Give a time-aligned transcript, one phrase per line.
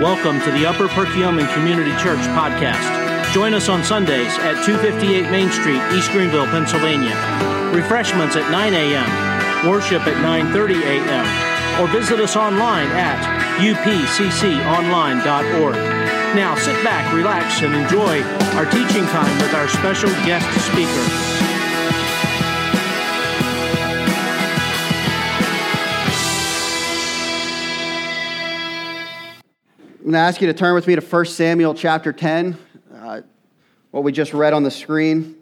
[0.00, 2.82] Welcome to the Upper Perkiomen Community Church podcast.
[3.32, 7.14] Join us on Sundays at 258 Main Street, East Greenville, Pennsylvania.
[7.72, 9.06] Refreshments at 9 a.m.,
[9.70, 13.22] worship at 9:30 a.m., or visit us online at
[13.60, 15.76] upcconline.org.
[16.34, 18.20] Now sit back, relax, and enjoy
[18.58, 21.33] our teaching time with our special guest speaker.
[30.04, 32.58] I'm going to ask you to turn with me to 1 Samuel chapter 10,
[32.94, 33.22] uh,
[33.90, 35.34] what we just read on the screen.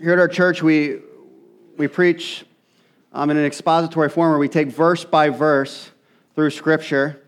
[0.00, 0.98] Here at our church, we,
[1.76, 2.44] we preach
[3.12, 5.92] um, in an expository form where we take verse by verse
[6.34, 7.22] through Scripture.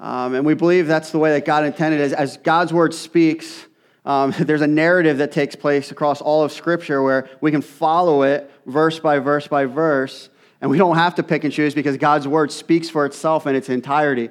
[0.00, 2.06] Um, and we believe that's the way that God intended it.
[2.06, 3.66] As, as God's Word speaks,
[4.04, 8.22] um, there's a narrative that takes place across all of Scripture where we can follow
[8.22, 10.28] it verse by verse by verse
[10.64, 13.54] and we don't have to pick and choose because God's word speaks for itself in
[13.54, 14.30] its entirety.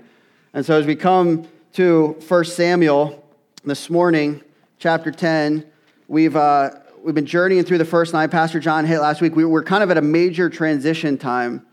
[0.56, 3.24] And so as we come to 1 Samuel
[3.64, 4.42] this morning,
[4.80, 5.64] chapter 10,
[6.08, 6.72] we've, uh,
[7.04, 8.32] we've been journeying through the first nine.
[8.32, 9.36] Pastor John hit last week.
[9.36, 11.68] We were kind of at a major transition time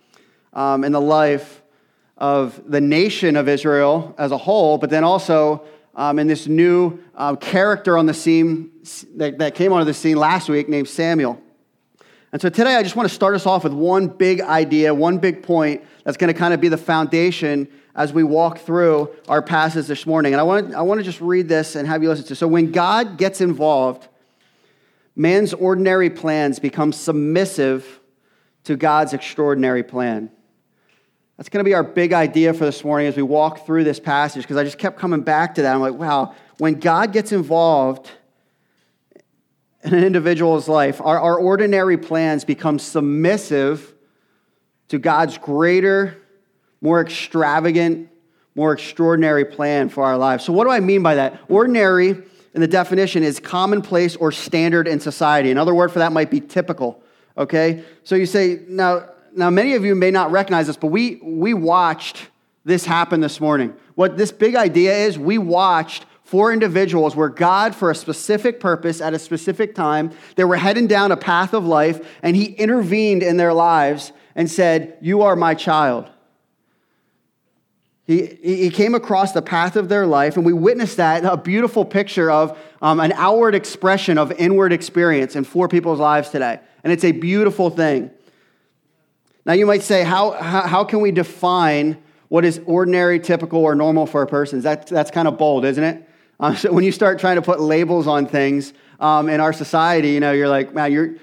[0.53, 1.62] um, in the life
[2.19, 6.98] of the nation of Israel as a whole, but then also um, in this new
[7.14, 8.72] uh, character on the scene
[9.16, 11.41] that, that came onto the scene last week named Samuel.
[12.33, 15.19] And so today I just want to start us off with one big idea, one
[15.19, 19.42] big point that's going to kind of be the foundation as we walk through our
[19.42, 20.33] passage this morning.
[20.33, 22.37] And I want, to, I want to just read this and have you listen to.
[22.37, 24.06] So when God gets involved,
[25.17, 28.00] man's ordinary plans become submissive
[28.65, 30.31] to God's extraordinary plan.
[31.37, 33.98] That's going to be our big idea for this morning as we walk through this
[33.98, 35.75] passage because I just kept coming back to that.
[35.75, 38.11] I'm like, wow, when God gets involved,
[39.83, 43.95] in an individual's life, our, our ordinary plans become submissive
[44.89, 46.20] to God's greater,
[46.81, 48.09] more extravagant,
[48.55, 50.45] more extraordinary plan for our lives.
[50.45, 51.41] So, what do I mean by that?
[51.48, 55.50] Ordinary, in the definition, is commonplace or standard in society.
[55.50, 57.03] Another word for that might be typical.
[57.38, 57.84] Okay?
[58.04, 61.54] So, you say, now, now many of you may not recognize this, but we, we
[61.54, 62.28] watched
[62.65, 63.75] this happen this morning.
[63.94, 69.00] What this big idea is, we watched four individuals where God, for a specific purpose
[69.00, 73.24] at a specific time, they were heading down a path of life, and He intervened
[73.24, 76.08] in their lives and said, You are my child.
[78.06, 81.84] He, he came across the path of their life, and we witnessed that a beautiful
[81.84, 86.60] picture of um, an outward expression of inward experience in four people's lives today.
[86.84, 88.08] And it's a beautiful thing.
[89.44, 93.74] Now, you might say, how, how, how can we define what is ordinary, typical, or
[93.74, 94.60] normal for a person?
[94.60, 96.06] That, that's kind of bold, isn't it?
[96.41, 100.12] Um, so when you start trying to put labels on things um, in our society,
[100.12, 101.17] you know, you're like, man, you're,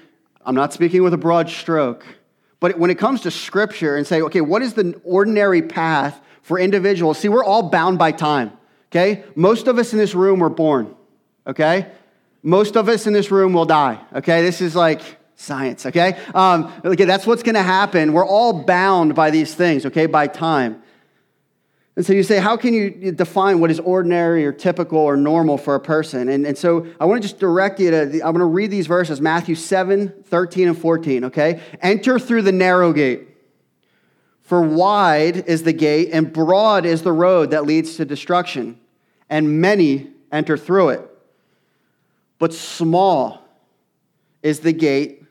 [0.46, 2.06] I'm not speaking with a broad stroke.
[2.60, 6.58] But when it comes to scripture and say, okay, what is the ordinary path for
[6.58, 7.18] individuals?
[7.18, 8.52] See, we're all bound by time,
[8.90, 9.24] okay?
[9.34, 10.94] Most of us in this room were born,
[11.46, 11.90] okay?
[12.44, 14.42] Most of us in this room will die, okay?
[14.42, 15.02] This is like
[15.34, 16.16] science, okay?
[16.32, 18.12] Um, okay, that's what's gonna happen.
[18.12, 20.80] We're all bound by these things, okay, by time.
[21.98, 25.58] And so you say, how can you define what is ordinary or typical or normal
[25.58, 26.28] for a person?
[26.28, 28.86] And, and so I want to just direct you to, I'm going to read these
[28.86, 31.60] verses Matthew 7, 13, and 14, okay?
[31.82, 33.26] Enter through the narrow gate.
[34.42, 38.78] For wide is the gate, and broad is the road that leads to destruction,
[39.28, 41.10] and many enter through it.
[42.38, 43.42] But small
[44.44, 45.24] is the gate,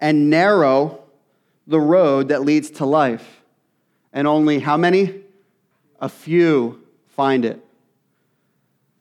[0.00, 1.04] and narrow
[1.66, 3.42] the road that leads to life.
[4.10, 5.23] And only how many?
[6.00, 7.64] A few find it.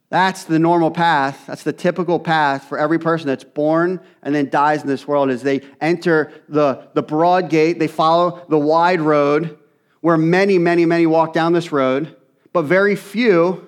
[0.10, 1.48] That's the normal path.
[1.48, 5.32] That's the typical path for every person that's born and then dies in this world
[5.32, 9.58] is they enter the, the broad gate, they follow the wide road
[10.02, 12.16] where many, many, many walk down this road,
[12.52, 13.68] but very few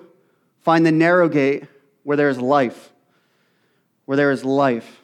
[0.60, 1.64] find the narrow gate
[2.04, 2.92] where there is life.
[4.04, 5.02] Where there is life.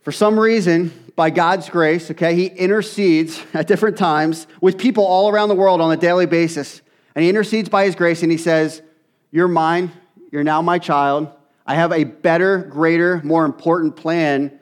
[0.00, 5.28] For some reason, by God's grace, okay, he intercedes at different times with people all
[5.28, 6.82] around the world on a daily basis.
[7.14, 8.82] And he intercedes by his grace and he says,
[9.30, 9.90] You're mine.
[10.30, 11.28] You're now my child.
[11.66, 14.60] I have a better, greater, more important plan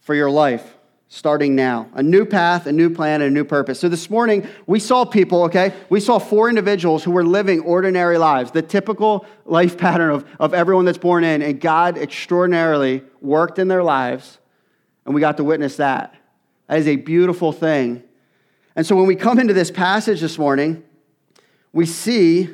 [0.00, 0.76] for your life
[1.08, 1.88] starting now.
[1.94, 3.80] A new path, a new plan, and a new purpose.
[3.80, 5.74] So this morning, we saw people, okay?
[5.88, 10.54] We saw four individuals who were living ordinary lives, the typical life pattern of, of
[10.54, 14.38] everyone that's born in, and God extraordinarily worked in their lives
[15.10, 16.14] and we got to witness that.
[16.68, 18.04] That is a beautiful thing.
[18.76, 20.84] And so when we come into this passage this morning,
[21.72, 22.48] we see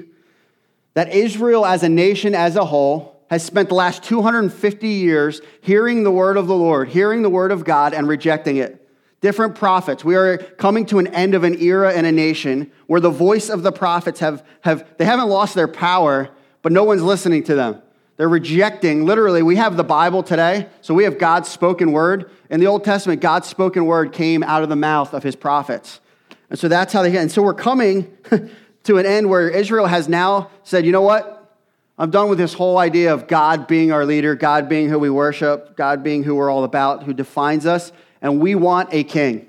[0.94, 6.02] that Israel as a nation as a whole has spent the last 250 years hearing
[6.02, 8.88] the word of the Lord, hearing the word of God, and rejecting it.
[9.20, 10.02] different prophets.
[10.02, 13.50] We are coming to an end of an era and a nation where the voice
[13.50, 16.30] of the prophets have, have they haven't lost their power,
[16.62, 17.82] but no one's listening to them.
[18.16, 22.30] They're rejecting, literally, we have the Bible today, so we have God's spoken word.
[22.48, 26.00] In the Old Testament, God's spoken word came out of the mouth of his prophets.
[26.48, 27.20] And so that's how they get.
[27.20, 28.16] And so we're coming
[28.84, 31.36] to an end where Israel has now said, you know what?
[31.98, 35.10] I'm done with this whole idea of God being our leader, God being who we
[35.10, 37.90] worship, God being who we're all about, who defines us,
[38.22, 39.48] and we want a king.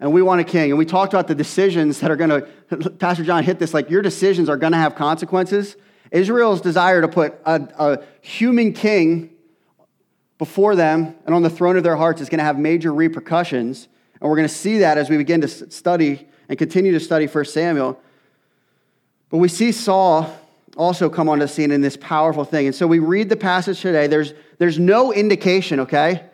[0.00, 0.70] And we want a king.
[0.70, 2.30] And we talked about the decisions that are going
[2.70, 5.76] to, Pastor John hit this, like your decisions are going to have consequences.
[6.10, 9.30] Israel's desire to put a, a human king
[10.38, 13.88] before them and on the throne of their hearts is going to have major repercussions.
[14.20, 17.26] And we're going to see that as we begin to study and continue to study
[17.26, 18.00] 1 Samuel.
[19.30, 20.34] But we see Saul
[20.76, 22.66] also come on the scene in this powerful thing.
[22.66, 24.06] And so we read the passage today.
[24.06, 26.24] There's, there's no indication, okay?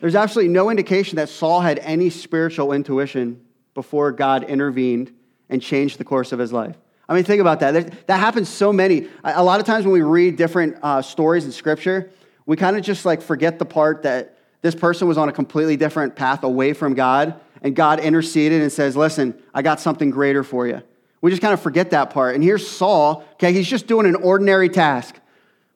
[0.00, 5.12] There's absolutely no indication that Saul had any spiritual intuition before God intervened
[5.48, 6.76] and changed the course of his life.
[7.10, 8.06] I mean, think about that.
[8.06, 9.08] That happens so many.
[9.24, 12.08] A lot of times when we read different uh, stories in Scripture,
[12.46, 15.76] we kind of just like forget the part that this person was on a completely
[15.76, 20.44] different path away from God, and God interceded and says, Listen, I got something greater
[20.44, 20.82] for you.
[21.20, 22.36] We just kind of forget that part.
[22.36, 25.16] And here's Saul, okay, he's just doing an ordinary task.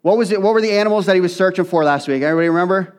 [0.02, 0.40] What was it?
[0.40, 2.22] What were the animals that he was searching for last week?
[2.22, 2.94] Everybody remember?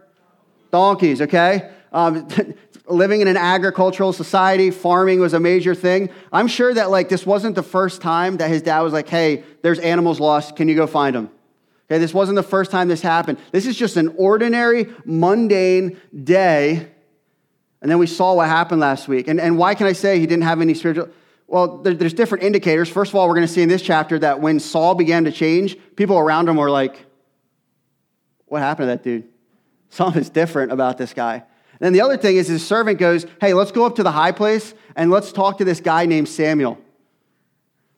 [0.71, 1.71] Donkeys, okay?
[1.93, 2.27] Um,
[2.87, 6.09] living in an agricultural society, farming was a major thing.
[6.31, 9.43] I'm sure that like this wasn't the first time that his dad was like, "Hey,
[9.61, 10.55] there's animals lost.
[10.55, 11.29] Can you go find them?"
[11.89, 13.37] Okay, this wasn't the first time this happened.
[13.51, 16.87] This is just an ordinary, mundane day.
[17.81, 19.27] And then we saw what happened last week.
[19.27, 21.09] And, and why can I say he didn't have any spiritual?
[21.47, 22.89] Well, there, there's different indicators.
[22.89, 25.31] First of all, we're going to see in this chapter that when Saul began to
[25.31, 27.05] change, people around him were like,
[28.47, 29.29] What happened to that dude?
[29.89, 31.43] Something's different about this guy.
[31.79, 34.11] And then the other thing is his servant goes, Hey, let's go up to the
[34.11, 36.77] high place and let's talk to this guy named Samuel.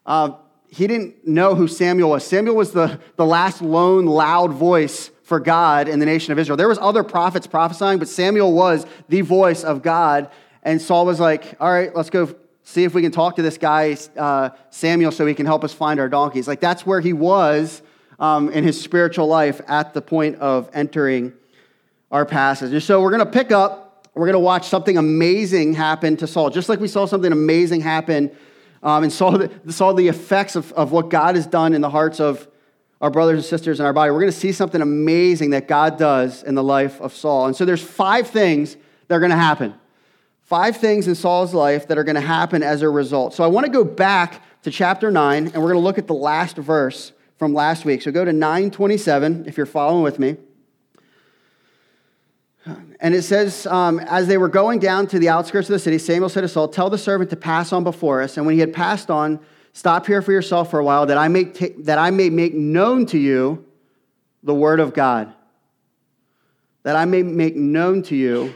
[0.05, 0.31] Uh,
[0.69, 2.25] he didn't know who Samuel was.
[2.25, 6.57] Samuel was the, the last lone loud voice for God in the nation of Israel.
[6.57, 10.29] There was other prophets prophesying, but Samuel was the voice of God.
[10.63, 13.57] And Saul was like, All right, let's go see if we can talk to this
[13.57, 16.47] guy, uh, Samuel, so he can help us find our donkeys.
[16.47, 17.81] Like that's where he was
[18.19, 21.33] um, in his spiritual life at the point of entering
[22.11, 22.71] our passage.
[22.71, 26.27] And so we're going to pick up, we're going to watch something amazing happen to
[26.27, 28.31] Saul, just like we saw something amazing happen
[28.83, 31.89] um, and saw the, saw the effects of, of what God has done in the
[31.89, 32.47] hearts of
[32.99, 34.11] our brothers and sisters in our body.
[34.11, 37.47] We're going to see something amazing that God does in the life of Saul.
[37.47, 38.75] And so there's five things
[39.07, 39.75] that are going to happen.
[40.43, 43.33] Five things in Saul's life that are going to happen as a result.
[43.33, 46.07] So I want to go back to chapter 9, and we're going to look at
[46.07, 48.01] the last verse from last week.
[48.01, 50.37] So go to 927 if you're following with me.
[52.99, 55.97] And it says, um, as they were going down to the outskirts of the city,
[55.97, 58.37] Samuel said to Saul, Tell the servant to pass on before us.
[58.37, 59.39] And when he had passed on,
[59.73, 62.53] stop here for yourself for a while, that I may, ta- that I may make
[62.53, 63.65] known to you
[64.43, 65.33] the word of God.
[66.83, 68.53] That I may make known to you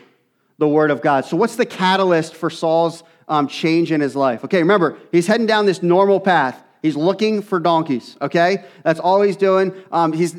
[0.57, 1.25] the word of God.
[1.25, 4.43] So, what's the catalyst for Saul's um, change in his life?
[4.45, 6.63] Okay, remember, he's heading down this normal path.
[6.81, 8.65] He's looking for donkeys, okay?
[8.83, 9.73] That's all he's doing.
[9.91, 10.35] Um, he's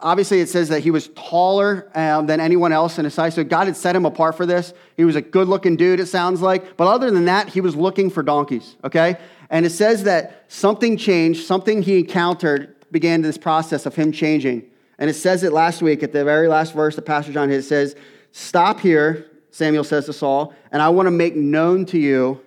[0.00, 3.34] obviously it says that he was taller um, than anyone else in his size.
[3.34, 4.72] So God had set him apart for this.
[4.96, 6.76] He was a good looking dude, it sounds like.
[6.76, 9.16] But other than that, he was looking for donkeys, okay?
[9.50, 14.64] And it says that something changed, something he encountered began this process of him changing.
[14.98, 17.60] And it says it last week at the very last verse that Pastor John hit.
[17.60, 17.94] It says,
[18.32, 22.40] Stop here, Samuel says to Saul, and I want to make known to you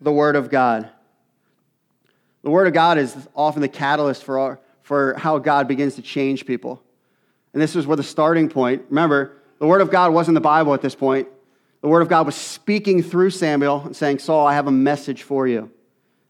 [0.00, 0.88] the word of God.
[2.42, 6.02] The word of God is often the catalyst for our, for how God begins to
[6.02, 6.82] change people.
[7.52, 8.82] And this is where the starting point.
[8.88, 11.28] Remember, the Word of God wasn't the Bible at this point.
[11.82, 15.22] The Word of God was speaking through Samuel and saying, Saul, I have a message
[15.22, 15.70] for you.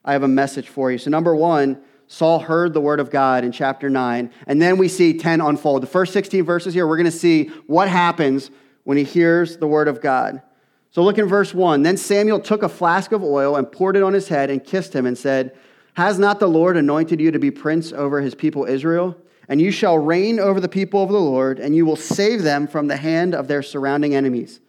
[0.04, 0.98] I have a message for you.
[0.98, 4.30] So, number one, Saul heard the Word of God in chapter 9.
[4.46, 5.82] And then we see 10 unfold.
[5.82, 8.50] The first 16 verses here, we're going to see what happens
[8.84, 10.42] when he hears the Word of God.
[10.90, 11.82] So, look in verse 1.
[11.82, 14.94] Then Samuel took a flask of oil and poured it on his head and kissed
[14.94, 15.56] him and said,
[15.94, 19.16] has not the Lord anointed you to be prince over his people Israel?
[19.48, 22.66] And you shall reign over the people of the Lord, and you will save them
[22.66, 24.60] from the hand of their surrounding enemies.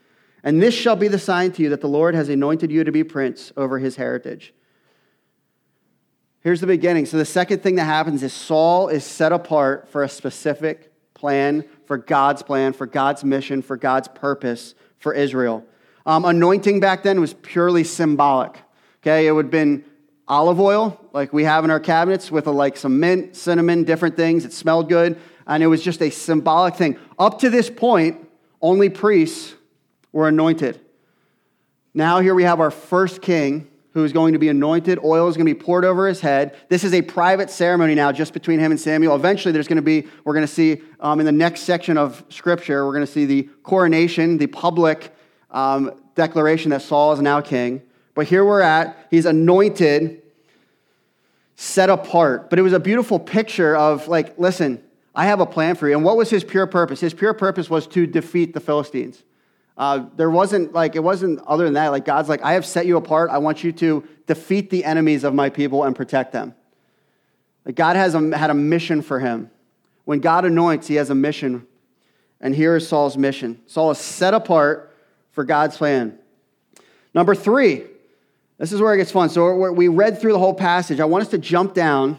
[0.44, 2.92] And this shall be the sign to you that the Lord has anointed you to
[2.92, 4.53] be prince over his heritage.
[6.42, 7.06] Here's the beginning.
[7.06, 11.63] So, the second thing that happens is Saul is set apart for a specific plan,
[11.86, 15.65] for God's plan, for God's mission, for God's purpose for Israel.
[16.06, 18.60] Um, anointing back then was purely symbolic.
[19.01, 19.86] Okay, it would have been
[20.34, 24.16] olive oil, like we have in our cabinets, with a, like some mint, cinnamon, different
[24.16, 24.46] things.
[24.46, 26.98] It smelled good, and it was just a symbolic thing.
[27.20, 28.28] Up to this point,
[28.60, 29.54] only priests
[30.12, 30.80] were anointed.
[31.94, 34.98] Now, here we have our first king who is going to be anointed.
[35.04, 36.56] Oil is going to be poured over his head.
[36.68, 39.16] This is a private ceremony now, just between him and Samuel.
[39.16, 42.24] Eventually, there's going to be, we're going to see um, in the next section of
[42.30, 45.16] scripture, we're going to see the coronation, the public
[45.52, 47.84] um, declaration that Saul is now king.
[48.16, 50.23] But here we're at, he's anointed,
[51.63, 52.50] set apart.
[52.50, 54.84] But it was a beautiful picture of, like, listen,
[55.15, 55.96] I have a plan for you.
[55.96, 57.00] And what was his pure purpose?
[57.00, 59.24] His pure purpose was to defeat the Philistines.
[59.77, 61.88] Uh, there wasn't like, it wasn't other than that.
[61.88, 63.29] Like, God's like, I have set you apart.
[63.32, 66.53] I want you to defeat the enemies of my people and protect them.
[67.65, 69.50] Like, God has a, had a mission for him.
[70.03, 71.65] When God anoints, he has a mission.
[72.41, 74.93] And here is Saul's mission Saul is set apart
[75.32, 76.20] for God's plan.
[77.13, 77.84] Number three,
[78.63, 79.27] this is where it gets fun.
[79.27, 81.01] So we read through the whole passage.
[81.01, 82.17] I want us to jump down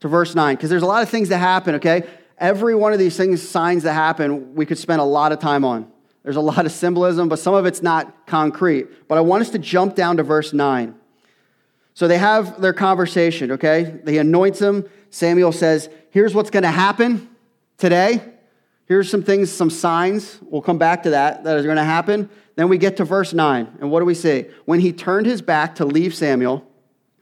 [0.00, 2.02] to verse 9 because there's a lot of things that happen, okay?
[2.38, 5.64] Every one of these things, signs that happen, we could spend a lot of time
[5.64, 5.88] on.
[6.24, 9.06] There's a lot of symbolism, but some of it's not concrete.
[9.06, 10.92] But I want us to jump down to verse 9.
[11.94, 14.00] So they have their conversation, okay?
[14.04, 14.88] He anoints him.
[15.10, 17.28] Samuel says, Here's what's going to happen
[17.78, 18.20] today.
[18.86, 20.38] Here's some things, some signs.
[20.42, 22.30] We'll come back to that that is going to happen.
[22.54, 23.78] Then we get to verse 9.
[23.80, 24.46] And what do we see?
[24.64, 26.66] When he turned his back to leave Samuel,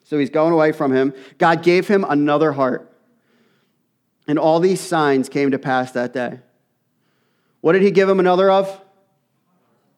[0.04, 2.90] so he's going away from him, God gave him another heart.
[4.28, 6.40] And all these signs came to pass that day.
[7.62, 8.80] What did he give him another of?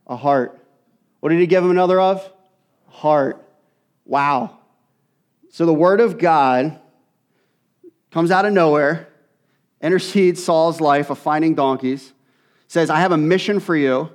[0.06, 0.60] A heart.
[1.20, 2.30] What did he give him another of?
[2.88, 3.44] Heart.
[4.04, 4.58] Wow.
[5.50, 6.78] So the word of God
[8.12, 9.08] comes out of nowhere,
[9.86, 12.12] intercedes Saul's life of finding donkeys,
[12.68, 14.10] says, I have a mission for you.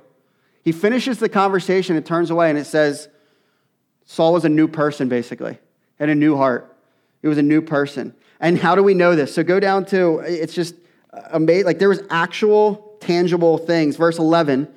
[0.62, 3.08] He finishes the conversation and turns away, and it says,
[4.04, 5.58] Saul was a new person, basically,
[5.98, 6.76] had a new heart.
[7.22, 8.14] He was a new person.
[8.40, 9.34] And how do we know this?
[9.34, 10.74] So go down to, it's just
[11.30, 11.66] amazing.
[11.66, 13.96] Like there was actual, tangible things.
[13.96, 14.68] Verse 11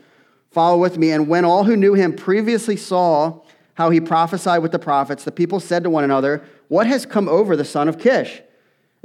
[0.52, 1.12] Follow with me.
[1.12, 3.42] And when all who knew him previously saw
[3.74, 7.28] how he prophesied with the prophets, the people said to one another, What has come
[7.28, 8.42] over the son of Kish?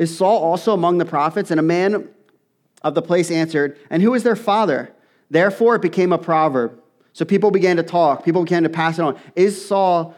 [0.00, 1.50] Is Saul also among the prophets?
[1.50, 2.09] And a man
[2.80, 4.90] of the place answered, And who is their father?
[5.28, 6.80] Therefore it became a proverb.
[7.12, 9.21] So people began to talk, people began to pass it on.
[9.37, 10.14] Is Saul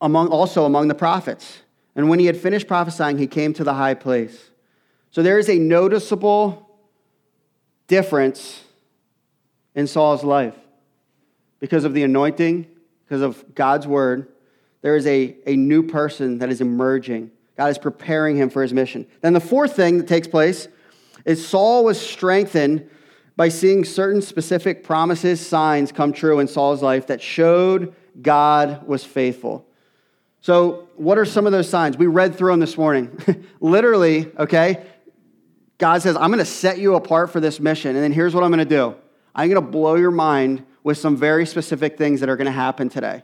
[0.00, 1.60] among, also among the prophets?
[1.94, 4.50] And when he had finished prophesying, he came to the high place.
[5.12, 6.68] So there is a noticeable
[7.86, 8.64] difference
[9.76, 10.56] in Saul's life.
[11.60, 12.66] Because of the anointing,
[13.04, 14.26] because of God's word,
[14.82, 17.30] there is a, a new person that is emerging.
[17.56, 19.06] God is preparing him for his mission.
[19.20, 20.68] Then the fourth thing that takes place
[21.24, 22.88] is Saul was strengthened
[23.36, 29.04] by seeing certain specific promises, signs come true in Saul's life that showed God was
[29.04, 29.66] faithful.
[30.40, 31.96] So, what are some of those signs?
[31.96, 33.18] We read through them this morning.
[33.60, 34.84] Literally, okay,
[35.78, 38.44] God says, I'm going to set you apart for this mission, and then here's what
[38.44, 38.94] I'm going to do
[39.34, 42.52] I'm going to blow your mind with some very specific things that are going to
[42.52, 43.22] happen today.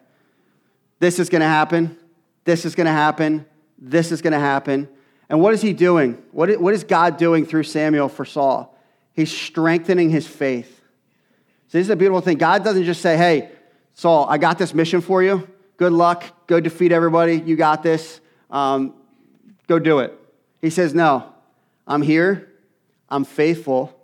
[0.99, 1.97] This is going to happen.
[2.45, 3.47] This is going to happen.
[3.81, 4.89] This is going to happen.
[5.29, 6.23] And what is he doing?
[6.33, 8.77] What is God doing through Samuel for Saul?
[9.13, 10.81] He's strengthening his faith.
[11.69, 12.37] So this is a beautiful thing.
[12.37, 13.51] God doesn't just say, hey,
[13.95, 15.49] Saul, I got this mission for you.
[15.77, 16.25] Good luck.
[16.47, 17.41] Go defeat everybody.
[17.41, 18.21] You got this.
[18.51, 18.95] Um,
[19.67, 20.19] go do it.
[20.61, 21.33] He says, no,
[21.87, 22.49] I'm here.
[23.09, 23.97] I'm faithful.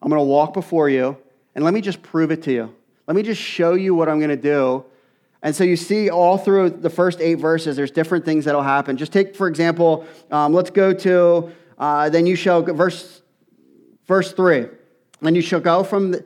[0.00, 1.16] I'm going to walk before you.
[1.54, 2.74] And let me just prove it to you.
[3.06, 4.84] Let me just show you what I'm going to do.
[5.42, 8.96] And so you see all through the first eight verses, there's different things that'll happen.
[8.96, 13.22] Just take, for example, um, let's go to, uh, then you shall, verse,
[14.06, 14.66] verse 3.
[15.22, 16.24] Then you shall go, from the,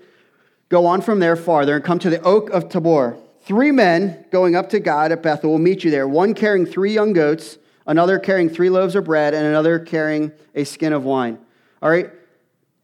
[0.68, 3.16] go on from there farther and come to the oak of Tabor.
[3.42, 6.92] Three men going up to God at Bethel will meet you there, one carrying three
[6.92, 11.38] young goats, another carrying three loaves of bread, and another carrying a skin of wine.
[11.82, 12.10] All right?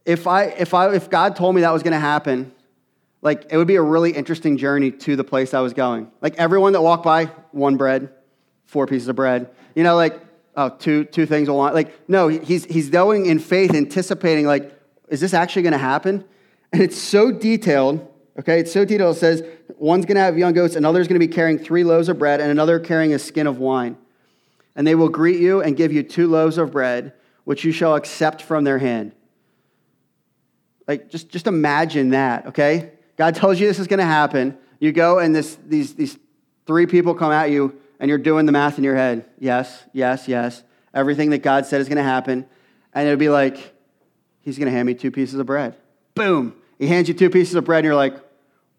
[0.05, 2.51] if I if I if God told me that was going to happen,
[3.21, 6.11] like it would be a really interesting journey to the place I was going.
[6.21, 8.09] Like everyone that walked by, one bread,
[8.65, 9.49] four pieces of bread.
[9.75, 10.19] You know, like
[10.55, 11.75] oh, two two things will want.
[11.75, 14.73] Like no, he's he's going in faith, anticipating like,
[15.09, 16.25] is this actually going to happen?
[16.73, 18.07] And it's so detailed.
[18.39, 19.17] Okay, it's so detailed.
[19.17, 19.43] It says
[19.77, 22.39] one's going to have young goats, another's going to be carrying three loaves of bread,
[22.39, 23.97] and another carrying a skin of wine.
[24.75, 27.13] And they will greet you and give you two loaves of bread,
[27.43, 29.11] which you shall accept from their hand.
[30.87, 32.91] Like, just, just imagine that, okay?
[33.21, 34.57] God tells you this is going to happen.
[34.79, 36.17] You go, and this, these, these
[36.65, 39.25] three people come at you, and you're doing the math in your head.
[39.37, 40.63] Yes, yes, yes.
[40.91, 42.47] Everything that God said is going to happen.
[42.95, 43.75] And it'll be like,
[44.39, 45.75] He's going to hand me two pieces of bread.
[46.15, 46.55] Boom.
[46.79, 48.15] He hands you two pieces of bread, and you're like,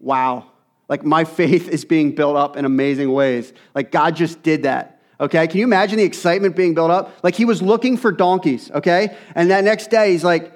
[0.01, 0.51] wow.
[0.89, 3.53] Like, my faith is being built up in amazing ways.
[3.73, 4.99] Like, God just did that.
[5.21, 7.17] Okay, can you imagine the excitement being built up?
[7.23, 9.15] Like he was looking for donkeys, okay?
[9.35, 10.51] And that next day, he's like,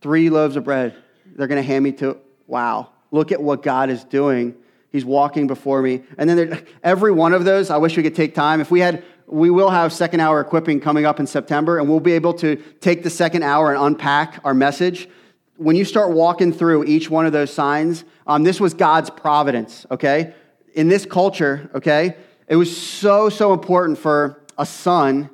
[0.00, 0.94] Three loaves of bread.
[1.36, 2.16] They're going to hand me to,
[2.48, 4.56] wow, look at what God is doing
[4.90, 6.02] He's walking before me.
[6.16, 8.60] And then there, every one of those, I wish we could take time.
[8.60, 12.00] If we had, we will have second hour equipping coming up in September, and we'll
[12.00, 15.08] be able to take the second hour and unpack our message.
[15.56, 19.84] When you start walking through each one of those signs, um, this was God's providence,
[19.90, 20.34] okay?
[20.74, 25.28] In this culture, okay, it was so, so important for a son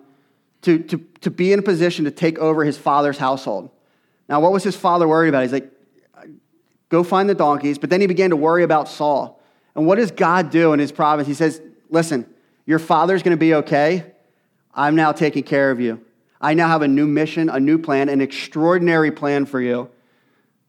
[0.63, 3.71] to, to, to be in a position to take over his father's household.
[4.29, 5.43] Now, what was his father worried about?
[5.43, 5.71] He's like,
[6.95, 7.79] go find the donkeys.
[7.79, 9.41] But then he began to worry about Saul.
[9.75, 11.29] And what does God do in his providence?
[11.29, 11.61] He says,
[11.91, 12.27] listen,
[12.65, 14.13] your father's going to be okay.
[14.75, 16.05] I'm now taking care of you.
[16.41, 19.91] I now have a new mission, a new plan, an extraordinary plan for you.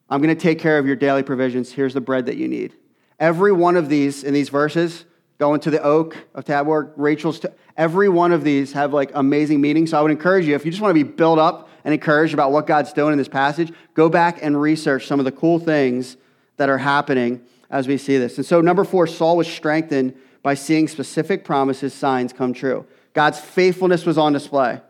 [0.09, 1.71] I'm going to take care of your daily provisions.
[1.71, 2.73] Here's the bread that you need.
[3.19, 5.05] Every one of these in these verses,
[5.37, 9.61] going to the oak of Tabor, Rachel's, t- every one of these have like amazing
[9.61, 9.91] meanings.
[9.91, 12.33] So I would encourage you, if you just want to be built up and encouraged
[12.33, 15.59] about what God's doing in this passage, go back and research some of the cool
[15.59, 16.17] things
[16.57, 18.37] that are happening as we see this.
[18.37, 22.85] And so, number four, Saul was strengthened by seeing specific promises, signs come true.
[23.13, 24.81] God's faithfulness was on display.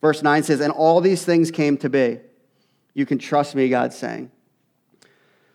[0.00, 2.18] Verse 9 says, And all these things came to be.
[2.94, 4.30] You can trust me, God's saying.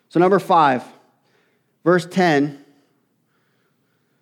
[0.09, 0.83] So, number five,
[1.83, 2.63] verse 10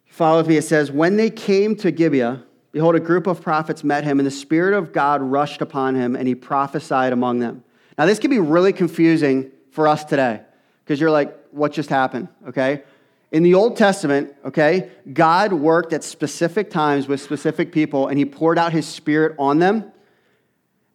[0.08, 0.58] follow with me.
[0.58, 4.26] It says, When they came to Gibeah, behold, a group of prophets met him, and
[4.26, 7.64] the Spirit of God rushed upon him, and he prophesied among them.
[7.98, 10.42] Now, this can be really confusing for us today
[10.84, 12.30] because you're like, what just happened?
[12.48, 12.84] Okay?
[13.32, 18.26] In the Old Testament, okay, God worked at specific times with specific people, and he
[18.26, 19.92] poured out his Spirit on them.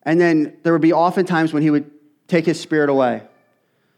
[0.02, 1.90] And then there would be often times when he would
[2.26, 3.23] take his Spirit away.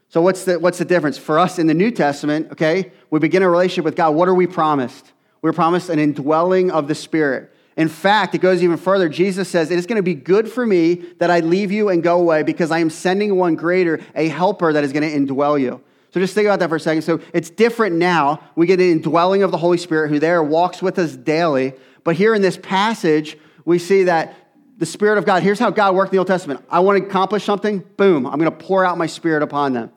[0.09, 1.17] So, what's the, what's the difference?
[1.17, 4.11] For us in the New Testament, okay, we begin a relationship with God.
[4.11, 5.11] What are we promised?
[5.41, 7.53] We're promised an indwelling of the Spirit.
[7.77, 9.07] In fact, it goes even further.
[9.07, 12.01] Jesus says, It is going to be good for me that I leave you and
[12.01, 15.61] go away because I am sending one greater, a helper that is going to indwell
[15.61, 15.79] you.
[16.11, 17.03] So just think about that for a second.
[17.03, 18.41] So it's different now.
[18.55, 21.73] We get an indwelling of the Holy Spirit who there walks with us daily.
[22.03, 24.33] But here in this passage, we see that
[24.79, 26.65] the Spirit of God, here's how God worked in the Old Testament.
[26.71, 29.91] I want to accomplish something, boom, I'm going to pour out my Spirit upon them.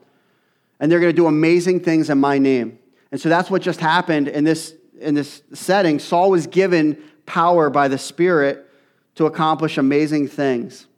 [0.80, 2.78] And they're going to do amazing things in my name.
[3.10, 7.70] And so that's what just happened in this in this setting, Saul was given power
[7.70, 8.68] by the Spirit
[9.14, 10.88] to accomplish amazing things.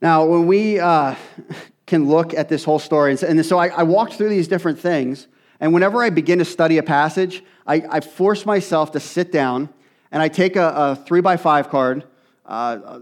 [0.00, 1.14] Now, when we uh,
[1.86, 5.26] can look at this whole story, and so I, I, walked through these different things,
[5.60, 9.68] and whenever I begin to study a passage, I, I force myself to sit down
[10.10, 12.04] and I take a, a three by five card,
[12.46, 13.00] uh,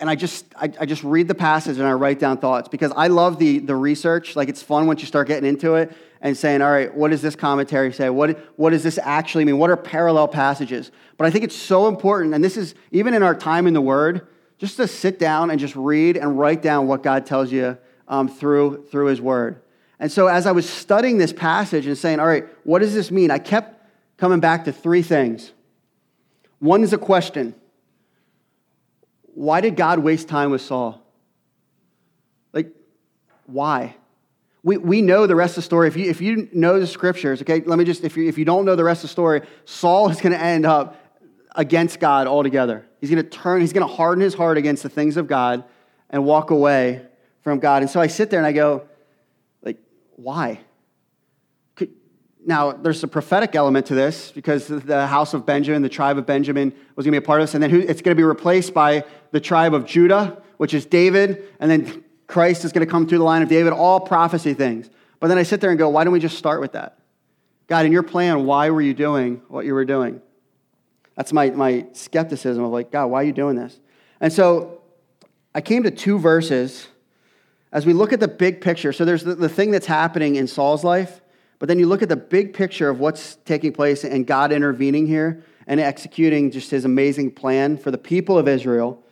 [0.00, 2.92] and I just I, I, just read the passage and I write down thoughts because
[2.96, 4.36] I love the the research.
[4.36, 7.20] Like it's fun once you start getting into it and saying, all right, what does
[7.20, 8.08] this commentary say?
[8.08, 9.58] What, what does this actually mean?
[9.58, 10.90] What are parallel passages?
[11.18, 13.82] But I think it's so important, and this is even in our time in the
[13.82, 17.76] Word, just to sit down and just read and write down what God tells you
[18.08, 19.60] um, through, through His Word.
[20.00, 23.10] And so as I was studying this passage and saying, all right, what does this
[23.10, 23.30] mean?
[23.30, 25.52] I kept coming back to three things.
[26.58, 27.54] One is a question
[29.34, 31.02] Why did God waste time with Saul?
[32.54, 32.72] Like,
[33.44, 33.96] why?
[34.64, 35.88] We, we know the rest of the story.
[35.88, 38.46] If you, if you know the scriptures, okay, let me just, if you, if you
[38.46, 40.96] don't know the rest of the story, Saul is going to end up
[41.54, 42.86] against God altogether.
[42.98, 45.64] He's going to turn, he's going to harden his heart against the things of God
[46.08, 47.02] and walk away
[47.42, 47.82] from God.
[47.82, 48.88] And so I sit there and I go,
[49.62, 49.78] like,
[50.16, 50.60] why?
[52.46, 56.26] Now, there's a prophetic element to this because the house of Benjamin, the tribe of
[56.26, 57.54] Benjamin, was going to be a part of this.
[57.54, 61.44] And then it's going to be replaced by the tribe of Judah, which is David.
[61.58, 64.88] And then Christ is going to come through the line of David, all prophecy things.
[65.20, 66.98] But then I sit there and go, why don't we just start with that?
[67.66, 70.20] God, in your plan, why were you doing what you were doing?
[71.16, 73.78] That's my, my skepticism of like, God, why are you doing this?
[74.20, 74.82] And so
[75.54, 76.88] I came to two verses
[77.72, 78.92] as we look at the big picture.
[78.92, 81.20] So there's the, the thing that's happening in Saul's life,
[81.58, 85.06] but then you look at the big picture of what's taking place and God intervening
[85.06, 89.02] here and executing just his amazing plan for the people of Israel.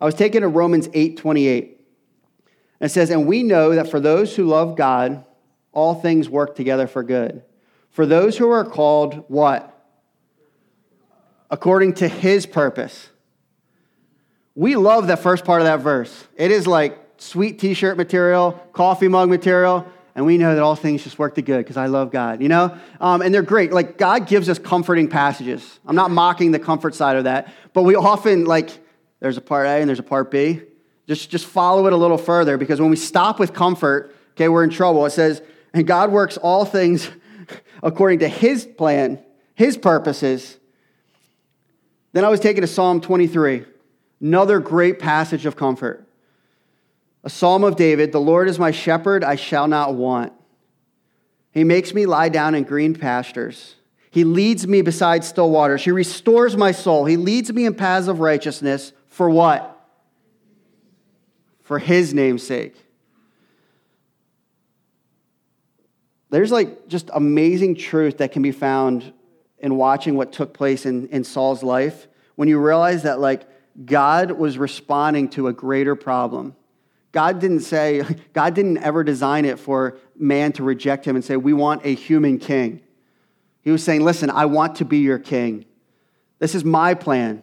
[0.00, 1.77] I was taken to Romans 8 28.
[2.80, 5.24] It says, And we know that for those who love God,
[5.72, 7.42] all things work together for good.
[7.90, 9.74] For those who are called, what?
[11.50, 13.10] According to his purpose.
[14.54, 16.26] We love that first part of that verse.
[16.36, 20.74] It is like sweet t shirt material, coffee mug material, and we know that all
[20.74, 22.76] things just work to good because I love God, you know?
[23.00, 23.72] Um, and they're great.
[23.72, 25.78] Like, God gives us comforting passages.
[25.86, 28.70] I'm not mocking the comfort side of that, but we often, like,
[29.20, 30.60] there's a part A and there's a part B.
[31.08, 34.62] Just, just follow it a little further because when we stop with comfort, okay, we're
[34.62, 35.06] in trouble.
[35.06, 35.40] It says,
[35.72, 37.10] and God works all things
[37.82, 39.18] according to his plan,
[39.54, 40.58] his purposes.
[42.12, 43.64] Then I was taken to Psalm 23,
[44.20, 46.06] another great passage of comfort.
[47.24, 50.34] A psalm of David The Lord is my shepherd, I shall not want.
[51.52, 53.76] He makes me lie down in green pastures.
[54.10, 55.84] He leads me beside still waters.
[55.84, 57.06] He restores my soul.
[57.06, 58.92] He leads me in paths of righteousness.
[59.08, 59.77] For what?
[61.68, 62.74] For his name's sake.
[66.30, 69.12] There's like just amazing truth that can be found
[69.58, 73.46] in watching what took place in, in Saul's life when you realize that like
[73.84, 76.56] God was responding to a greater problem.
[77.12, 78.02] God didn't say,
[78.32, 81.94] God didn't ever design it for man to reject him and say, We want a
[81.94, 82.80] human king.
[83.60, 85.66] He was saying, Listen, I want to be your king.
[86.38, 87.42] This is my plan.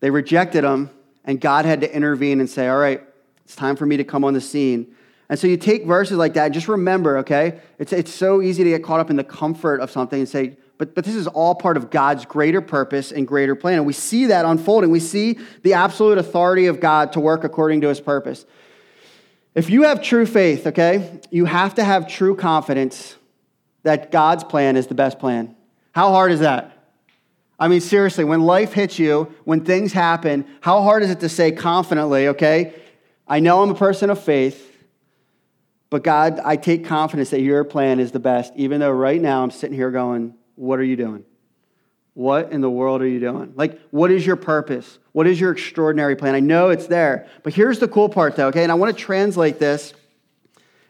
[0.00, 0.88] They rejected him,
[1.22, 3.02] and God had to intervene and say, All right,
[3.50, 4.94] it's time for me to come on the scene.
[5.28, 7.58] And so you take verses like that, just remember, okay?
[7.80, 10.56] It's, it's so easy to get caught up in the comfort of something and say,
[10.78, 13.78] but, but this is all part of God's greater purpose and greater plan.
[13.78, 14.92] And we see that unfolding.
[14.92, 18.46] We see the absolute authority of God to work according to his purpose.
[19.56, 23.16] If you have true faith, okay, you have to have true confidence
[23.82, 25.56] that God's plan is the best plan.
[25.90, 26.70] How hard is that?
[27.58, 31.28] I mean, seriously, when life hits you, when things happen, how hard is it to
[31.28, 32.74] say confidently, okay,
[33.30, 34.76] I know I'm a person of faith,
[35.88, 39.44] but God, I take confidence that your plan is the best, even though right now
[39.44, 41.24] I'm sitting here going, what are you doing?
[42.14, 43.52] What in the world are you doing?
[43.54, 44.98] Like, what is your purpose?
[45.12, 46.34] What is your extraordinary plan?
[46.34, 48.64] I know it's there, but here's the cool part, though, okay?
[48.64, 49.94] And I want to translate this.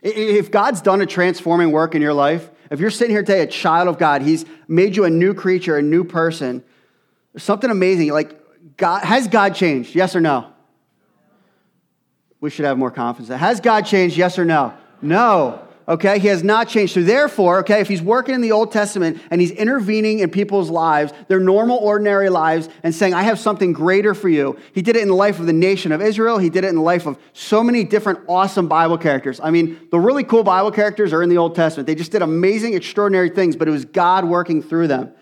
[0.00, 3.46] If God's done a transforming work in your life, if you're sitting here today, a
[3.46, 6.64] child of God, He's made you a new creature, a new person,
[7.36, 8.08] something amazing.
[8.12, 9.94] Like, God, has God changed?
[9.94, 10.50] Yes or no?
[12.40, 13.28] We should have more confidence.
[13.38, 14.16] Has God changed?
[14.16, 14.72] Yes or no?
[15.02, 15.66] No.
[15.90, 16.94] Okay, he has not changed.
[16.94, 20.70] So, therefore, okay, if he's working in the Old Testament and he's intervening in people's
[20.70, 24.94] lives, their normal, ordinary lives, and saying, I have something greater for you, he did
[24.94, 26.38] it in the life of the nation of Israel.
[26.38, 29.40] He did it in the life of so many different awesome Bible characters.
[29.42, 31.88] I mean, the really cool Bible characters are in the Old Testament.
[31.88, 35.12] They just did amazing, extraordinary things, but it was God working through them.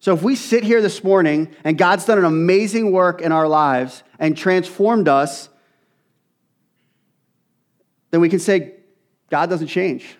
[0.00, 3.48] So, if we sit here this morning and God's done an amazing work in our
[3.48, 5.50] lives and transformed us,
[8.10, 8.74] then we can say,
[9.30, 10.16] God doesn't change.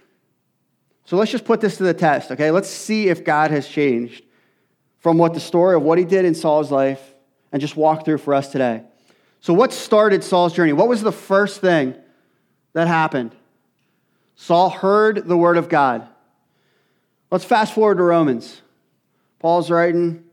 [1.04, 2.50] So let's just put this to the test, okay?
[2.50, 4.24] Let's see if God has changed
[4.98, 7.14] from what the story of what he did in Saul's life
[7.52, 8.82] and just walk through for us today.
[9.40, 10.72] So, what started Saul's journey?
[10.72, 11.94] What was the first thing
[12.72, 13.34] that happened?
[14.34, 16.06] Saul heard the word of God.
[17.30, 18.60] Let's fast forward to Romans.
[19.38, 20.24] Paul's writing,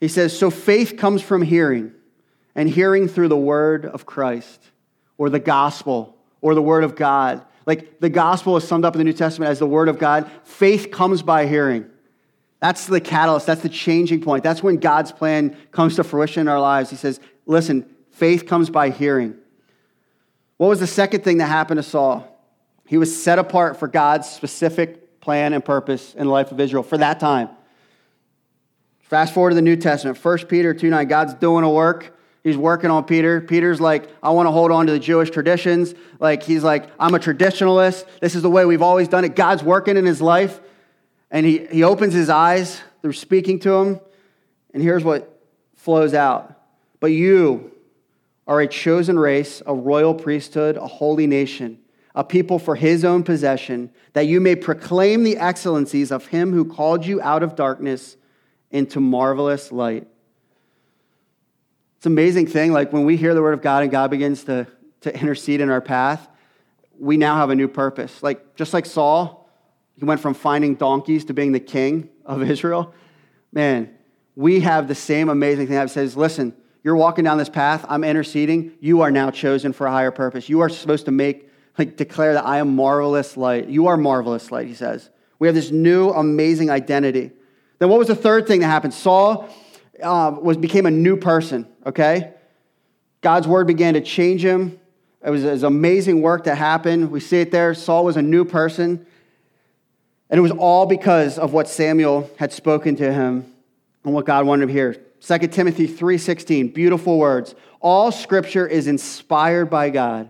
[0.00, 1.92] he says, So faith comes from hearing,
[2.54, 4.60] and hearing through the word of Christ,
[5.18, 7.44] or the gospel, or the word of God.
[7.66, 10.30] Like the gospel is summed up in the New Testament as the word of God.
[10.44, 11.90] Faith comes by hearing.
[12.60, 13.46] That's the catalyst.
[13.46, 14.42] That's the changing point.
[14.42, 16.90] That's when God's plan comes to fruition in our lives.
[16.90, 19.36] He says, listen, faith comes by hearing.
[20.56, 22.26] What was the second thing that happened to Saul?
[22.86, 26.82] He was set apart for God's specific plan and purpose in the life of Israel
[26.82, 27.50] for that time.
[29.00, 32.56] Fast forward to the New Testament, 1 Peter 2 9, God's doing a work He's
[32.56, 33.40] working on Peter.
[33.40, 35.96] Peter's like, I want to hold on to the Jewish traditions.
[36.20, 38.04] Like, he's like, I'm a traditionalist.
[38.20, 39.34] This is the way we've always done it.
[39.34, 40.60] God's working in his life.
[41.28, 44.00] And he, he opens his eyes through speaking to him.
[44.72, 45.42] And here's what
[45.74, 46.56] flows out.
[47.00, 47.72] But you
[48.46, 51.80] are a chosen race, a royal priesthood, a holy nation,
[52.14, 56.64] a people for his own possession, that you may proclaim the excellencies of him who
[56.64, 58.16] called you out of darkness
[58.70, 60.06] into marvelous light.
[62.06, 62.72] It's an amazing thing.
[62.72, 64.68] Like when we hear the word of God and God begins to,
[65.00, 66.28] to intercede in our path,
[66.96, 68.22] we now have a new purpose.
[68.22, 69.50] Like just like Saul,
[69.96, 72.94] he went from finding donkeys to being the king of Israel.
[73.50, 73.92] Man,
[74.36, 78.04] we have the same amazing thing that says, listen, you're walking down this path, I'm
[78.04, 80.48] interceding, you are now chosen for a higher purpose.
[80.48, 83.66] You are supposed to make, like, declare that I am marvelous light.
[83.66, 85.10] You are marvelous light, he says.
[85.40, 87.32] We have this new amazing identity.
[87.80, 88.94] Then what was the third thing that happened?
[88.94, 89.48] Saul
[90.02, 92.34] uh, was became a new person okay?
[93.22, 94.78] God's word began to change him.
[95.24, 97.10] It was, it was amazing work that happened.
[97.10, 97.72] We see it there.
[97.74, 99.06] Saul was a new person.
[100.28, 103.52] And it was all because of what Samuel had spoken to him
[104.04, 104.96] and what God wanted him to hear.
[105.20, 107.54] 2 Timothy 3:16, beautiful words.
[107.80, 110.28] All scripture is inspired by God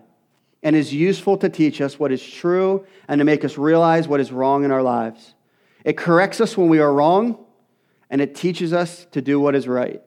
[0.62, 4.20] and is useful to teach us what is true and to make us realize what
[4.20, 5.34] is wrong in our lives.
[5.84, 7.45] It corrects us when we are wrong
[8.10, 10.02] and it teaches us to do what is right.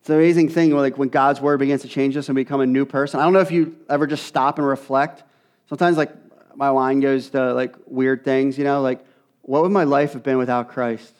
[0.00, 2.66] It's an amazing thing like when God's word begins to change us and become a
[2.66, 3.20] new person.
[3.20, 5.22] I don't know if you ever just stop and reflect.
[5.68, 6.10] Sometimes like
[6.56, 9.04] my mind goes to like weird things, you know, like
[9.42, 11.12] what would my life have been without Christ?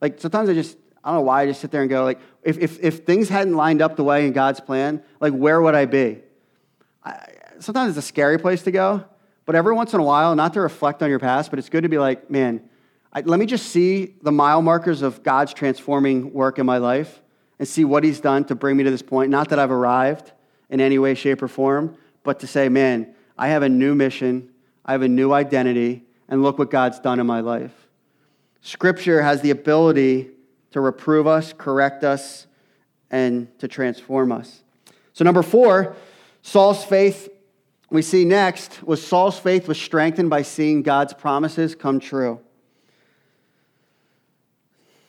[0.00, 2.20] Like sometimes I just I don't know why I just sit there and go like
[2.42, 5.74] if if, if things hadn't lined up the way in God's plan, like where would
[5.74, 6.20] I be?
[7.04, 7.26] I,
[7.58, 9.04] sometimes it's a scary place to go,
[9.44, 11.82] But every once in a while, not to reflect on your past, but it's good
[11.82, 12.68] to be like, man,
[13.16, 17.22] I, let me just see the mile markers of God's transforming work in my life
[17.58, 19.30] and see what He's done to bring me to this point.
[19.30, 20.32] Not that I've arrived
[20.68, 24.50] in any way, shape, or form, but to say, man, I have a new mission,
[24.84, 27.72] I have a new identity, and look what God's done in my life.
[28.60, 30.28] Scripture has the ability
[30.72, 32.46] to reprove us, correct us,
[33.10, 34.62] and to transform us.
[35.14, 35.96] So, number four,
[36.42, 37.30] Saul's faith,
[37.88, 42.40] we see next, was Saul's faith was strengthened by seeing God's promises come true.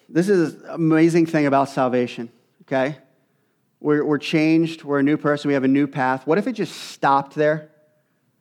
[0.10, 2.32] This is amazing thing about salvation,
[2.63, 2.98] okay?
[3.80, 6.26] We're, we're changed, we're a new person, we have a new path.
[6.26, 7.70] What if it just stopped there?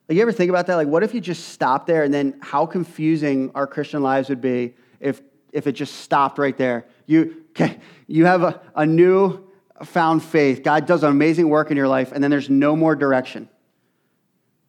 [0.09, 0.76] Like, you ever think about that?
[0.76, 4.40] Like, what if you just stopped there and then how confusing our Christian lives would
[4.40, 5.20] be if,
[5.52, 6.87] if it just stopped right there?
[7.07, 9.44] You, okay, you have a, a new
[9.83, 10.62] found faith.
[10.62, 13.48] God does an amazing work in your life, and then there's no more direction.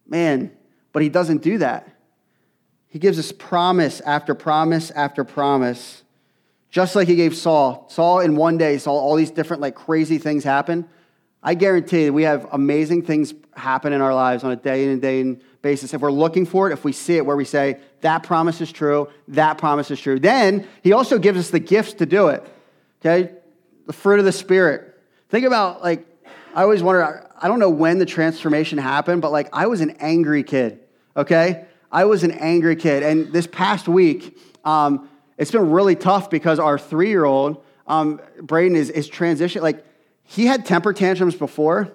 [0.08, 0.52] Man,
[0.92, 1.88] but He doesn't do that.
[2.88, 6.04] He gives us promise after promise after promise,
[6.78, 7.88] just like He gave Saul.
[7.90, 10.88] Saul, in one day, saw all these different, like, crazy things happen.
[11.42, 14.92] I guarantee that we have amazing things happen in our lives on a day in
[14.92, 15.96] and day in basis.
[15.96, 18.72] If we're looking for it, if we see it where we say, that promise is
[18.72, 22.48] true, that promise is true, then he also gives us the gifts to do it.
[23.02, 23.32] Okay?
[23.88, 25.02] The fruit of the Spirit.
[25.30, 26.06] Think about, like,
[26.54, 29.98] I always wonder, I don't know when the transformation happened, but like, I was an
[30.00, 30.80] angry kid,
[31.16, 31.66] okay?
[31.92, 33.02] I was an angry kid.
[33.02, 38.20] And this past week, um, it's been really tough because our three year old, um,
[38.42, 39.62] Braden, is, is transition.
[39.62, 39.86] Like,
[40.24, 41.94] he had temper tantrums before.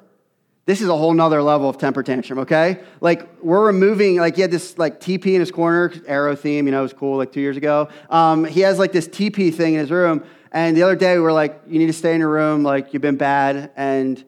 [0.65, 2.81] This is a whole nother level of temper tantrum, okay?
[3.01, 6.73] Like, we're removing, like, he had this, like, TP in his corner, arrow theme, you
[6.73, 7.89] know, it was cool, like, two years ago.
[8.09, 10.25] Um, he has, like, this TP thing in his room.
[10.53, 12.93] And the other day, we were like, you need to stay in your room, like,
[12.93, 13.73] you've been bad.
[13.75, 14.25] And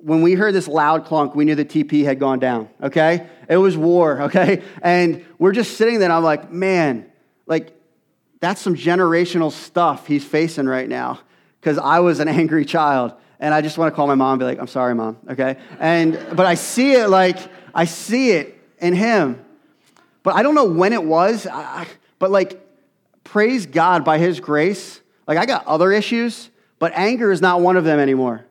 [0.00, 3.28] when we heard this loud clunk, we knew the TP had gone down, okay?
[3.48, 4.64] It was war, okay?
[4.82, 7.06] And we're just sitting there, and I'm like, man,
[7.46, 7.75] like,
[8.40, 11.20] that's some generational stuff he's facing right now
[11.60, 13.14] because I was an angry child.
[13.38, 15.56] And I just want to call my mom and be like, I'm sorry, mom, okay?
[15.78, 17.38] And, but I see it like,
[17.74, 19.44] I see it in him.
[20.22, 21.86] But I don't know when it was, I,
[22.18, 22.60] but like,
[23.24, 25.00] praise God by his grace.
[25.26, 28.46] Like, I got other issues, but anger is not one of them anymore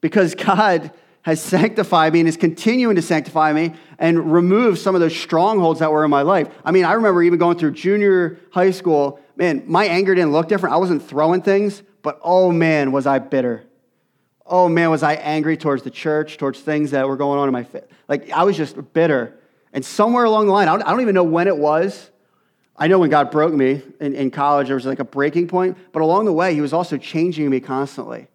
[0.00, 0.90] because God
[1.24, 5.80] has sanctified me and is continuing to sanctify me and remove some of those strongholds
[5.80, 6.48] that were in my life.
[6.64, 10.48] I mean, I remember even going through junior high school, man, my anger didn't look
[10.48, 10.74] different.
[10.74, 13.64] I wasn't throwing things, but oh man, was I bitter.
[14.44, 17.52] Oh man, was I angry towards the church, towards things that were going on in
[17.54, 17.84] my face.
[18.06, 19.34] Like, I was just bitter.
[19.72, 22.10] And somewhere along the line, I don't, even know when it was.
[22.76, 25.78] I know when God broke me in, in college, there was like a breaking point,
[25.92, 28.28] but along the way, He was also changing me constantly.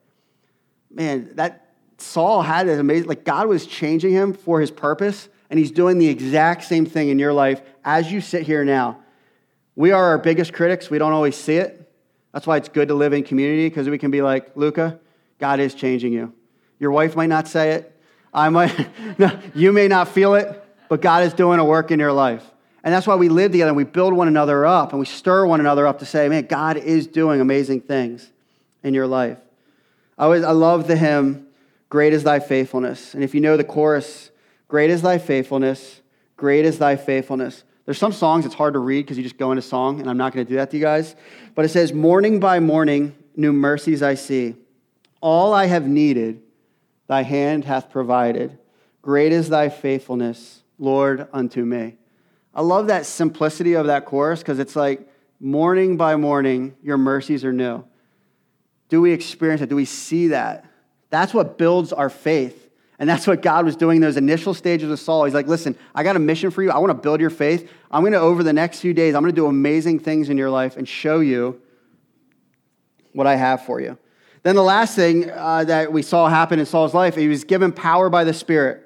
[0.89, 1.68] Man, that
[2.01, 5.97] Saul had an amazing, like, God was changing him for His purpose, and He's doing
[5.97, 8.99] the exact same thing in your life as you sit here now.
[9.75, 11.75] We are our biggest critics, we don't always see it.
[12.33, 14.99] That's why it's good to live in community because we can be like, Luca,
[15.39, 16.33] God is changing you.
[16.79, 17.95] Your wife might not say it.
[18.33, 18.87] I might,
[19.19, 22.45] no, you may not feel it, but God is doing a work in your life.
[22.83, 25.45] And that's why we live together and we build one another up and we stir
[25.45, 28.31] one another up to say, man, God is doing amazing things
[28.83, 29.37] in your life.
[30.17, 31.47] I, always, I love the hymn,
[31.89, 33.13] Great is Thy Faithfulness.
[33.15, 34.31] And if you know the chorus,
[34.67, 36.01] Great is Thy Faithfulness,
[36.37, 37.63] Great is Thy Faithfulness.
[37.85, 40.17] There's some songs it's hard to read because you just go into song, and I'm
[40.17, 41.15] not going to do that to you guys.
[41.55, 44.55] But it says, Morning by morning, new mercies I see.
[45.21, 46.43] All I have needed,
[47.07, 48.59] thy hand hath provided.
[49.01, 51.97] Great is thy faithfulness, Lord, unto me.
[52.53, 57.43] I love that simplicity of that chorus because it's like, morning by morning, your mercies
[57.43, 57.83] are new.
[58.89, 59.69] Do we experience it?
[59.69, 60.68] Do we see that?
[61.09, 62.69] That's what builds our faith.
[62.99, 65.23] And that's what God was doing in those initial stages of Saul.
[65.23, 66.69] He's like, listen, I got a mission for you.
[66.69, 67.71] I want to build your faith.
[67.89, 70.37] I'm going to, over the next few days, I'm going to do amazing things in
[70.37, 71.61] your life and show you
[73.13, 73.97] what I have for you.
[74.43, 77.71] Then the last thing uh, that we saw happen in Saul's life, he was given
[77.71, 78.85] power by the Spirit.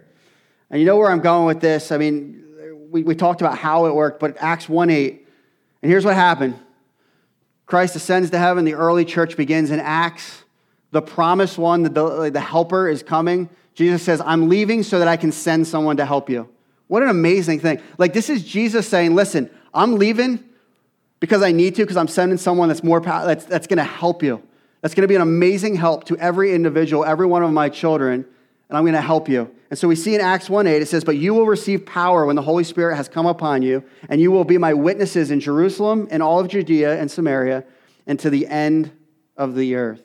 [0.70, 1.92] And you know where I'm going with this?
[1.92, 2.44] I mean,
[2.92, 5.28] we, we talked about how it worked, but Acts 1 8,
[5.82, 6.58] and here's what happened
[7.66, 10.43] Christ ascends to heaven, the early church begins in Acts.
[10.94, 13.50] The promised one, the, the helper, is coming.
[13.74, 16.48] Jesus says, I'm leaving so that I can send someone to help you.
[16.88, 17.82] What an amazing thing.
[17.98, 20.44] Like, this is Jesus saying, Listen, I'm leaving
[21.20, 24.22] because I need to, because I'm sending someone that's more that's, that's going to help
[24.22, 24.44] you.
[24.82, 28.24] That's going to be an amazing help to every individual, every one of my children,
[28.70, 29.50] and I'm going to help you.
[29.72, 32.28] And so we see in Acts 1 8, it says, But you will receive power
[32.28, 35.40] when the Holy Spirit has come upon you, and you will be my witnesses in
[35.40, 37.64] Jerusalem and all of Judea and Samaria
[38.06, 38.92] and to the end
[39.36, 40.04] of the earth.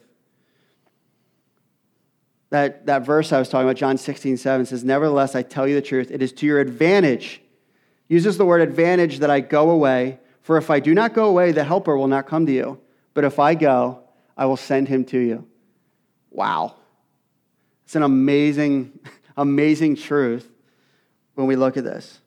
[2.50, 5.74] That, that verse I was talking about, John 16, 7, says, Nevertheless, I tell you
[5.74, 7.42] the truth, it is to your advantage
[8.08, 10.18] uses the word advantage that I go away.
[10.40, 12.80] For if I do not go away, the helper will not come to you.
[13.14, 14.02] But if I go,
[14.36, 15.46] I will send him to you.
[16.30, 16.74] Wow.
[17.84, 18.98] It's an amazing,
[19.36, 20.50] amazing truth
[21.34, 22.18] when we look at this.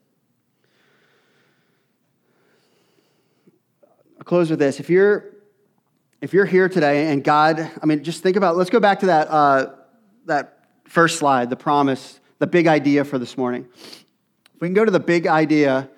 [4.18, 4.78] I'll close with this.
[4.78, 5.26] If you're
[6.20, 8.56] if you're here today and God, I mean, just think about.
[8.56, 9.72] Let's go back to that uh,
[10.32, 13.66] that first slide, the promise, the big idea for this morning.
[14.60, 15.88] We can go to the big idea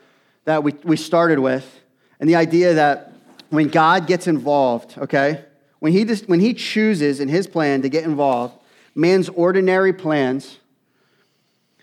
[0.44, 1.80] that we, we started with,
[2.18, 3.12] and the idea that
[3.50, 5.44] when God gets involved, okay,
[5.78, 8.58] when he, just, when he chooses in his plan to get involved,
[8.94, 10.58] man's ordinary plans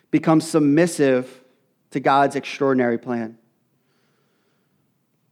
[0.09, 1.41] become submissive
[1.91, 3.37] to God's extraordinary plan.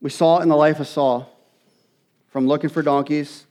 [0.01, 1.29] We saw it in the life of Saul,
[2.29, 3.45] from looking for donkeys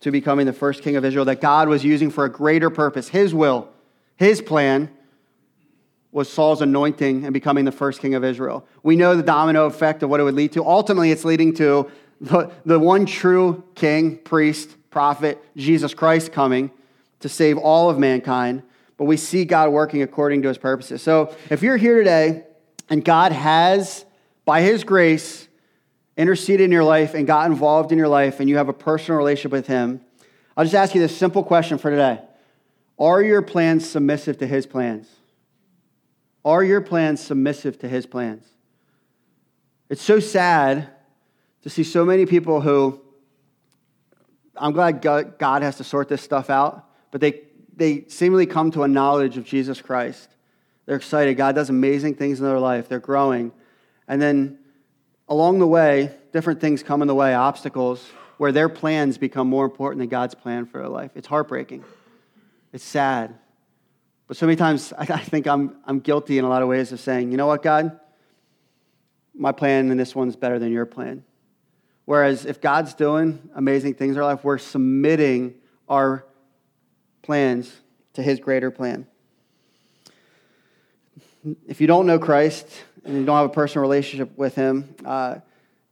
[0.00, 3.08] to becoming the first king of Israel, that God was using for a greater purpose.
[3.08, 3.68] His will,
[4.16, 4.90] his plan
[6.12, 8.66] was Saul's anointing and becoming the first king of Israel.
[8.82, 10.64] We know the domino effect of what it would lead to.
[10.64, 16.70] Ultimately, it's leading to the, the one true king, priest, prophet, Jesus Christ coming
[17.20, 18.62] to save all of mankind.
[18.96, 21.02] But we see God working according to his purposes.
[21.02, 22.44] So if you're here today
[22.88, 24.04] and God has,
[24.44, 25.48] by his grace,
[26.16, 29.18] interceded in your life and got involved in your life and you have a personal
[29.18, 30.00] relationship with Him,
[30.56, 32.20] I'll just ask you this simple question for today
[32.98, 35.08] Are your plans submissive to His plans?
[36.44, 38.44] Are your plans submissive to His plans?
[39.88, 40.88] It's so sad
[41.62, 43.00] to see so many people who,
[44.56, 47.42] I'm glad God has to sort this stuff out, but they,
[47.74, 50.28] they seemingly come to a knowledge of Jesus Christ.
[50.86, 51.36] They're excited.
[51.36, 52.88] God does amazing things in their life.
[52.88, 53.52] They're growing.
[54.06, 54.58] And then
[55.28, 58.06] along the way, different things come in the way, obstacles,
[58.36, 61.12] where their plans become more important than God's plan for their life.
[61.14, 61.84] It's heartbreaking.
[62.72, 63.34] It's sad.
[64.26, 67.00] But so many times I think I'm, I'm guilty in a lot of ways of
[67.00, 67.98] saying, you know what, God?
[69.34, 71.24] My plan and this one's better than your plan.
[72.04, 75.54] Whereas if God's doing amazing things in our life, we're submitting
[75.88, 76.26] our
[77.22, 77.72] plans
[78.14, 79.06] to his greater plan.
[81.66, 82.68] If you don't know Christ,
[83.04, 85.36] and you don't have a personal relationship with him, uh,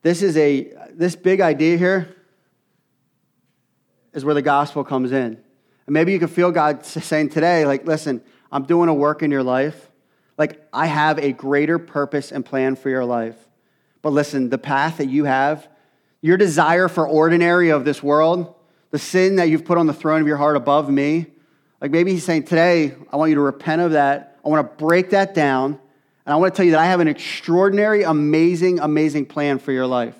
[0.02, 2.16] this is a this big idea here
[4.12, 5.38] is where the gospel comes in.
[5.86, 9.30] And maybe you can feel God saying today, like, listen, I'm doing a work in
[9.30, 9.90] your life.
[10.38, 13.36] Like, I have a greater purpose and plan for your life.
[14.00, 15.68] But listen, the path that you have,
[16.20, 18.54] your desire for ordinary of this world,
[18.90, 21.26] the sin that you've put on the throne of your heart above me,
[21.80, 24.38] like maybe he's saying, today, I want you to repent of that.
[24.44, 25.80] I want to break that down.
[26.24, 29.72] And I want to tell you that I have an extraordinary, amazing, amazing plan for
[29.72, 30.14] your life.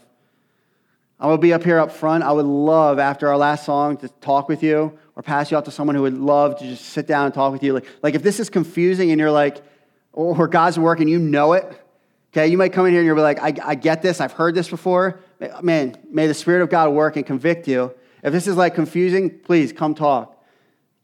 [1.20, 2.24] I will be up here up front.
[2.24, 5.64] I would love, after our last song, to talk with you or pass you out
[5.66, 7.72] to someone who would love to just sit down and talk with you.
[7.72, 9.62] Like, like if this is confusing and you're like,
[10.12, 11.64] or God's working, you know it,
[12.32, 14.32] okay, you might come in here and you'll be like, I, I get this, I've
[14.32, 15.20] heard this before.
[15.62, 17.94] Man, may the Spirit of God work and convict you.
[18.22, 20.36] If this is like confusing, please come talk.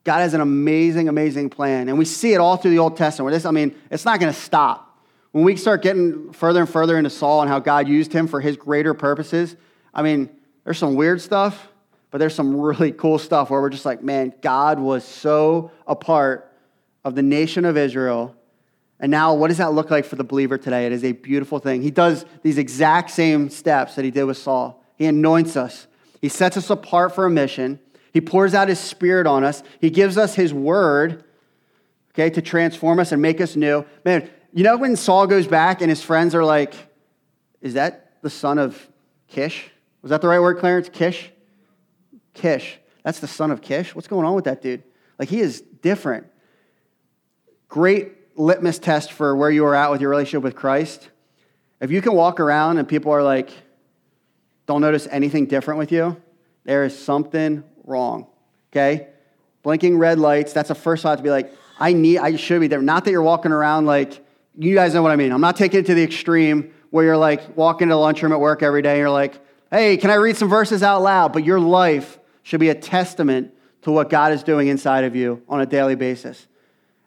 [0.04, 1.88] God has an amazing, amazing plan.
[1.88, 3.26] And we see it all through the Old Testament.
[3.26, 4.87] Where this, I mean, it's not going to stop.
[5.32, 8.40] When we start getting further and further into Saul and how God used him for
[8.40, 9.56] his greater purposes,
[9.92, 10.30] I mean,
[10.64, 11.68] there's some weird stuff,
[12.10, 15.94] but there's some really cool stuff where we're just like, man, God was so a
[15.94, 16.52] part
[17.04, 18.34] of the nation of Israel.
[19.00, 20.86] And now, what does that look like for the believer today?
[20.86, 21.82] It is a beautiful thing.
[21.82, 24.82] He does these exact same steps that he did with Saul.
[24.96, 25.86] He anoints us,
[26.20, 27.78] he sets us apart for a mission,
[28.12, 31.22] he pours out his spirit on us, he gives us his word,
[32.12, 33.84] okay, to transform us and make us new.
[34.04, 36.74] Man, you know when Saul goes back and his friends are like,
[37.60, 38.88] is that the son of
[39.28, 39.70] Kish?
[40.02, 40.88] Was that the right word, Clarence?
[40.88, 41.30] Kish?
[42.34, 42.78] Kish.
[43.02, 43.94] That's the son of Kish?
[43.94, 44.82] What's going on with that dude?
[45.18, 46.26] Like, he is different.
[47.68, 51.08] Great litmus test for where you are at with your relationship with Christ.
[51.80, 53.50] If you can walk around and people are like,
[54.66, 56.20] don't notice anything different with you,
[56.64, 58.26] there is something wrong.
[58.70, 59.08] Okay?
[59.62, 62.68] Blinking red lights, that's the first thought to be like, I need, I should be
[62.68, 62.82] there.
[62.82, 64.24] Not that you're walking around like,
[64.58, 65.32] you guys know what I mean.
[65.32, 68.40] I'm not taking it to the extreme where you're like walking to the lunchroom at
[68.40, 69.40] work every day and you're like,
[69.70, 71.32] hey, can I read some verses out loud?
[71.32, 75.42] But your life should be a testament to what God is doing inside of you
[75.48, 76.46] on a daily basis.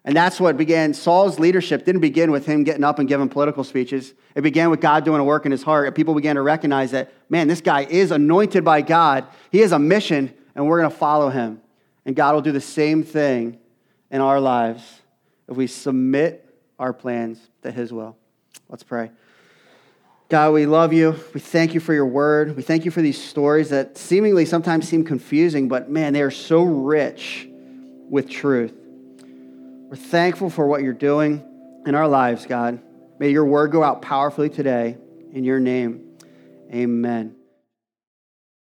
[0.04, 0.94] And that's what began.
[0.94, 4.14] Saul's leadership didn't begin with him getting up and giving political speeches.
[4.34, 5.86] It began with God doing a work in his heart.
[5.86, 9.26] And people began to recognize that, man, this guy is anointed by God.
[9.50, 11.60] He has a mission, and we're going to follow him.
[12.04, 13.58] And God will do the same thing
[14.10, 14.82] in our lives
[15.48, 16.41] if we submit
[16.82, 18.16] our plans to His will.
[18.68, 19.12] Let's pray.
[20.28, 21.14] God, we love you.
[21.32, 22.56] We thank you for your word.
[22.56, 26.30] We thank you for these stories that seemingly sometimes seem confusing, but man, they are
[26.30, 27.46] so rich
[28.10, 28.74] with truth.
[29.22, 31.44] We're thankful for what you're doing
[31.86, 32.80] in our lives, God.
[33.20, 34.96] May your word go out powerfully today.
[35.32, 36.16] In your name,
[36.72, 37.36] amen.